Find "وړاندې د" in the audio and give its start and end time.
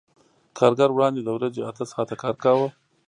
0.93-1.29